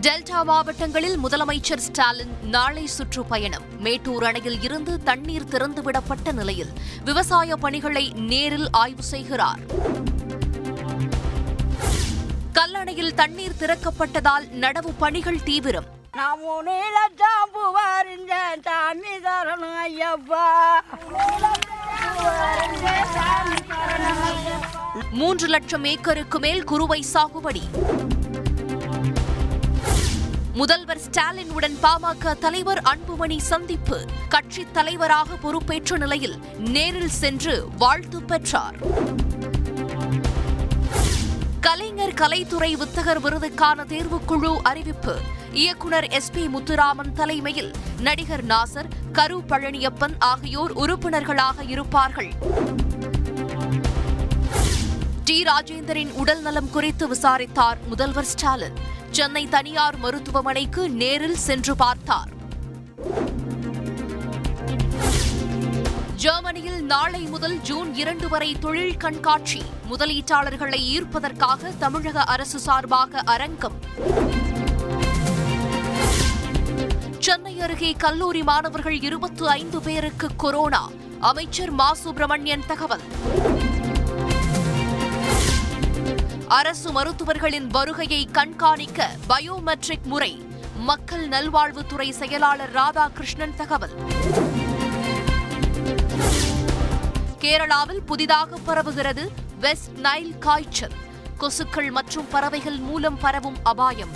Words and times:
Delta 0.00 0.42
மாவட்டங்களில் 0.44 1.18
முதலமைச்சர் 1.24 1.76
ஸ்டாலின் 1.76 2.36
நாளை 2.42 2.86
சுற்றுப்பயணம். 2.86 3.62
மேட்டூர் 3.78 4.24
அணையில் 4.24 4.62
இருந்து 4.62 5.02
தண்ணீர் 5.02 5.48
திறந்துவிடப்பட்ட 5.50 6.32
நிலையில் 6.32 6.68
விவசாய 7.04 7.56
பணிகளை 7.56 8.08
நேரில் 8.08 8.70
ஆய்வு 8.70 9.02
செய்கிறார். 9.02 9.58
கல்லணையில் 12.52 13.14
தண்ணீர் 13.14 13.56
திறக்கப்பட்டதால் 13.58 14.46
நடவு 14.60 14.92
பணிகள் 14.98 15.42
தீவிரம். 15.42 15.84
மூன்று 25.10 25.48
லட்சம் 25.48 25.84
ஏக்கருக்கு 25.84 26.38
மேல் 26.38 26.64
குறுவை 26.64 27.04
சாகுபடி. 27.12 27.62
முதல்வர் 30.60 30.98
ஸ்டாலின் 30.98 31.50
உடன் 31.50 31.76
பாமக 31.82 32.38
தலைவர் 32.38 32.82
அன்புமணி 32.82 33.38
சந்திப்பு. 33.38 34.04
கட்சி 34.28 34.66
தலைவராக 34.72 35.36
பொறுப்பேற்ற 35.36 35.96
நிலையில் 35.96 36.38
நேரில் 36.58 37.08
சென்று 37.08 37.68
வாழ்த்து 37.78 38.22
பெற்றார். 38.22 38.76
கலைஞர் 41.60 42.14
கலைத்துறை 42.14 42.76
வித்தகர் 42.76 43.20
விருதுக்கான 43.20 43.84
தேர்வுக்குழு 43.84 44.56
அறிவிப்பு. 44.62 45.20
இயக்குனர் 45.52 46.08
எஸ் 46.08 46.30
பி 46.30 46.46
முத்துராமன் 46.46 47.12
தலைமையில் 47.14 47.72
நடிகர் 48.00 48.44
நாசர் 48.44 48.88
கரு 49.12 49.42
பழனியப்பன் 49.48 50.14
ஆகியோர் 50.18 50.72
உறுப்பினர்களாக 50.72 51.64
இருப்பார்கள். 51.64 52.32
டி. 55.24 55.42
ராஜேந்தரின் 55.42 56.12
உடல் 56.12 56.42
நலம் 56.42 56.70
குறித்து 56.70 57.08
விசாரித்தார் 57.08 57.78
முதல்வர் 57.86 58.24
ஸ்டாலின். 58.24 58.98
சென்னை 59.10 59.48
தனியார் 59.48 59.96
மருத்துவமனைக்கு 59.96 60.90
நேரில் 60.90 61.36
சென்று 61.36 61.76
பார்த்தார். 61.76 62.28
ஜெர்மனியில் 66.14 66.84
நாளை 66.84 67.20
முதல் 67.20 67.60
ஜூன் 67.60 67.94
இரண்டு 67.94 68.28
வரை 68.28 68.58
தொழில் 68.58 68.96
கண்காட்சி. 68.96 69.62
முதலீட்டாளர்களை 69.90 70.78
ஈர்ப்பதற்காக 70.80 71.78
தமிழக 71.78 72.22
அரசு 72.22 72.58
சார்பாக 72.58 73.18
அரங்கம். 73.18 73.72
சென்னை 77.18 77.60
அருகே 77.60 77.92
கல்லூரி 77.92 78.42
மாணவர்கள் 78.42 79.00
இருபத்து 79.00 79.48
ஐந்து 79.48 79.80
பேருக்கு 79.80 80.28
கொரோனா. 80.36 80.90
அமைச்சர் 81.20 81.70
மா. 81.70 81.94
சுப்பிரமணியன் 81.94 82.66
தகவல். 82.66 83.00
அரசு 86.50 86.92
மருத்துவர்களின் 86.92 87.66
வருகையை 87.66 88.28
கண்காணிக்க 88.32 89.10
பயோமெட்ரிக் 89.28 90.02
முறை 90.02 90.46
மக்கள் 90.76 91.28
நல்வாழ்வுத்துறை 91.28 92.10
செயலாளர் 92.10 92.72
ராதாகிருஷ்ணன் 92.72 93.54
தகவல். 93.56 93.90
கேரளாவில் 97.38 98.00
புதிதாக 98.06 98.58
பரவுகிறது 98.66 99.28
வெஸ்ட் 99.60 99.98
நைல் 99.98 100.38
காய்ச்சல். 100.38 100.92
கொசுக்கள் 101.38 101.90
மற்றும் 101.90 102.28
பறவைகள் 102.28 102.78
மூலம் 102.78 103.18
பரவும் 103.18 103.56
அபாயம். 103.62 104.10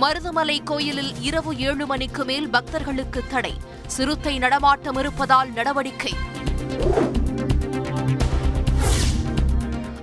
மருதமலை 0.00 0.62
கோயிலில் 0.64 1.22
இரவு 1.22 1.58
ஏழு 1.58 1.86
மணிக்கு 1.86 2.24
மேல் 2.24 2.48
பக்தர்களுக்கு 2.48 3.22
தடை. 3.28 3.60
சிறுத்தை 3.86 4.38
நடமாட்டம் 4.38 4.96
இருப்பதால் 4.96 5.52
நடவடிக்கை. 5.52 6.14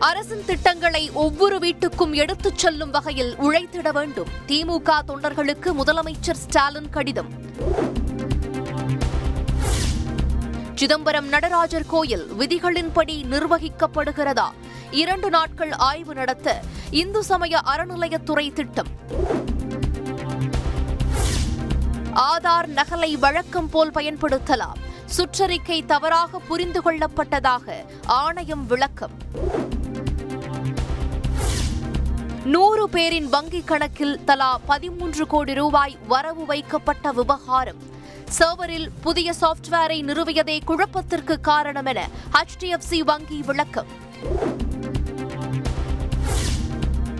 அரசின் 0.02 0.46
திட்டங்களை 0.46 1.12
ஒவ்வொரு 1.12 1.58
வீட்டுக்கும் 1.58 2.14
எடுத்துச் 2.14 2.58
செல்லும் 2.58 2.92
வகையில் 2.92 3.36
உழைத்திட 3.36 3.92
வேண்டும். 3.92 4.28
திமுக 4.48 5.00
தொண்டர்களுக்கு 5.08 5.74
முதலமைச்சர் 5.74 6.34
ஸ்டாலின் 6.34 6.90
கடிதம். 6.90 7.32
சிதம்பரம் 10.76 11.28
நடராஜர் 11.28 11.86
கோயில் 11.86 12.32
விதிகளின்படி 12.40 13.26
நிர்வகிக்கப்படுகிறதா? 13.32 14.46
இரண்டு 14.92 15.30
நாட்கள் 15.30 15.72
ஆய்வு 15.72 16.14
நடத்த 16.14 16.62
இந்து 16.90 17.24
சமய 17.24 17.62
அறநிலையத்துறை 17.66 18.54
திட்டம். 18.54 18.88
ஆதார் 22.16 22.68
நகலை 22.76 23.20
வழக்கம் 23.20 23.70
போல் 23.70 23.92
பயன்படுத்தலாம். 23.92 24.76
சுற்றறிக்கை 25.18 25.86
தவறாக 25.86 26.40
புரிந்து 26.40 26.82
கொள்ளப்பட்டதாக 26.82 27.86
ஆணையம் 28.06 28.66
விளக்கம். 28.66 29.12
நூறு 32.46 32.90
பேரின் 32.90 33.34
வங்கிக் 33.34 33.64
கணக்கில் 33.64 34.24
தலா 34.24 34.58
பதிமூன்று 34.58 35.28
கோடி 35.28 35.54
ரூபாய் 35.54 35.98
வரவு 36.08 36.46
வைக்கப்பட்ட 36.46 37.12
விவகாரம். 37.12 37.76
சர்வரில் 38.40 38.90
புதிய 39.02 39.34
சாப்ட்வேரை 39.42 40.04
நிறுவியதே 40.04 40.60
குழப்பத்திற்கு 40.64 41.40
காரணம் 41.40 41.86
என 41.86 42.10
ஹெச்டிஎஃப்சி 42.34 43.00
வங்கி 43.00 43.42
விளக்கம். 43.42 43.86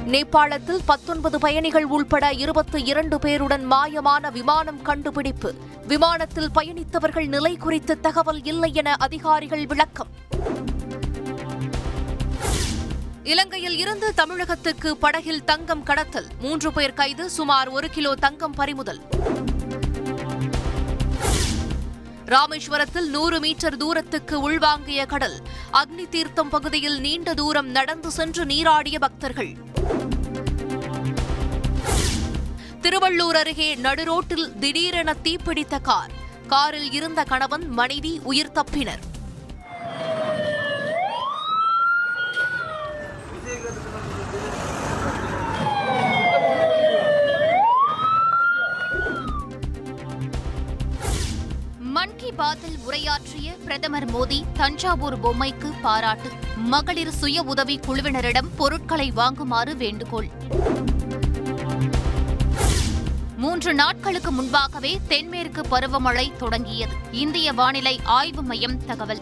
நேபாளத்தில் 0.06 0.80
பத்தொன்பது 0.86 1.40
பயணிகள் 1.40 1.86
உள்பட 1.86 2.34
இருபத்தி 2.34 2.84
இரண்டு 2.84 3.18
பேருடன் 3.18 3.72
மாயமான 3.72 4.32
விமானம் 4.32 4.82
கண்டுபிடிப்பு. 4.82 5.56
விமானத்தில் 5.88 6.50
பயணித்தவர்கள் 6.56 7.28
நிலை 7.28 7.56
குறித்து 7.56 8.00
தகவல் 8.00 8.44
இல்லை 8.44 8.74
என 8.74 8.94
அதிகாரிகள் 8.94 9.66
விளக்கம். 9.66 10.08
இலங்கையில் 13.24 13.78
இருந்து 13.78 14.14
தமிழகத்துக்கு 14.14 14.98
படகில் 14.98 15.44
தங்கம் 15.44 15.84
கடத்தல். 15.84 16.26
மூன்று 16.40 16.74
பேர் 16.74 16.94
கைது 16.94 17.30
சுமார் 17.30 17.68
ஒரு 17.68 17.90
கிலோ 17.90 18.16
தங்கம் 18.16 18.52
பறிமுதல். 18.52 19.02
ராமேஸ்வரத்தில் 22.26 23.10
நூறு 23.10 23.40
மீட்டர் 23.40 23.78
தூரத்துக்கு 23.78 24.52
உள்வாங்கிய 24.52 25.06
கடல். 25.06 25.40
அக்னி 25.74 26.10
தீர்த்தம் 26.10 26.50
பகுதியில் 26.50 27.00
நீண்ட 27.00 27.34
தூரம் 27.34 27.68
நடந்து 27.68 28.12
சென்று 28.12 28.46
நீராடிய 28.46 29.00
பக்தர்கள். 29.00 29.56
திருவள்ளூர் 32.82 33.38
அருகே 33.38 33.76
நடுரோட்டில் 33.76 34.58
திடீரென 34.60 35.16
தீப்பிடித்த 35.24 35.82
கார். 35.82 36.12
காரில் 36.48 36.92
இருந்த 36.92 37.24
கணவன் 37.24 37.70
மனைவி 37.70 38.20
உயிர் 38.24 38.52
தப்பினர். 38.52 39.10
பாத்தில் 52.42 52.78
உரையாற்றிய 52.84 53.52
பிரதமர் 53.64 54.12
மோடி 54.14 54.44
தஞ்சாவூர் 54.54 55.20
பொம்மைக்கு 55.20 55.74
பாராட்டு. 55.82 56.30
மகளிர் 56.56 57.12
சுய 57.12 57.42
உதவி 57.42 57.80
குழுவினரிடம் 57.88 58.50
பொருட்களை 58.56 59.12
வாங்குமாறு 59.16 59.76
வேண்டுகோள். 59.76 60.30
மூன்று 63.38 63.74
நாட்களுக்கு 63.74 64.32
முன்பாகவே 64.32 65.00
தென்மேற்கு 65.08 65.62
பருவமழை 65.62 66.36
தொடங்கியது. 66.36 66.94
இந்திய 67.12 67.54
வானிலை 67.54 68.00
ஆய்வு 68.04 68.42
மையம் 68.42 68.86
தகவல். 68.86 69.22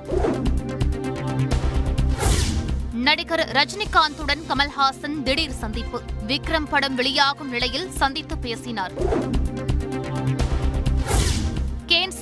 நடிகர் 2.93 3.51
ரஜினிகாந்துடன் 3.51 4.43
கமல்ஹாசன் 4.49 5.23
திடீர் 5.23 5.57
சந்திப்பு. 5.57 6.01
விக்ரம் 6.27 6.67
படம் 6.69 6.95
வெளியாகும் 6.95 7.49
நிலையில் 7.49 7.91
சந்தித்து 7.91 8.37
பேசினார். 8.37 8.91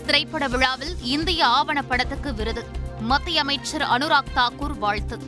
திரைப்பட 0.08 0.48
விழாவில் 0.48 0.96
இந்திய 1.02 1.46
ஆவணப்படத்துக்கு 1.46 2.34
விருது. 2.36 2.64
மத்திய 3.00 3.40
அமைச்சர் 3.40 3.82
அனுராக் 3.82 4.32
தாக்கூர் 4.36 4.78
வாழ்த்து. 4.78 5.20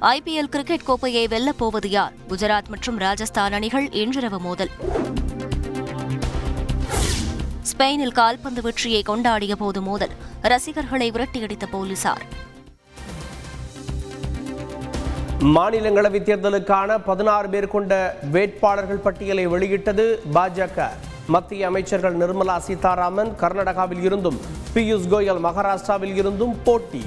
ஐபிஎல் 0.00 0.48
கிரிக்கெட் 0.50 0.82
கோப்பையை 0.82 1.26
வெல்லப் 1.26 1.58
போவது 1.58 1.90
யார்? 1.90 2.12
குஜராத் 2.28 2.68
மற்றும் 2.68 2.98
ராஜஸ்தான் 2.98 3.52
அணிகள் 3.52 3.90
இன்றிரவு 3.90 4.40
மோதல். 4.40 4.70
ஸ்பெயினில் 7.72 8.12
கால்பந்து 8.12 8.62
வெற்றியை 8.62 9.02
கொண்டாடிய 9.06 9.52
போது 9.52 9.82
மோதல். 9.82 10.10
ரசிகர்களை 10.42 11.10
விரட்டியடித்த 11.10 11.66
போலீசார். 11.70 12.22
மாநிலங்களவை 15.40 16.20
தேர்தலுக்கான 16.22 16.98
பதினாறு 17.04 17.48
பேர் 17.48 17.68
கொண்ட 17.68 18.18
வேட்பாளர்கள் 18.30 18.96
பட்டியலை 18.96 19.46
வெளியிட்டது 19.46 20.22
பாஜக. 20.34 20.90
மத்திய 21.34 21.68
அமைச்சர்கள் 21.68 22.18
நிர்மலா 22.20 22.56
சீதாராமன் 22.66 23.30
கர்நாடகாவில் 23.40 24.02
இருந்தும் 24.06 24.36
பியூஷ் 24.74 25.08
கோயல் 25.12 25.40
மகாராஷ்டிராவில் 25.46 26.14
இருந்தும் 26.20 26.54
போட்டி. 26.66 27.00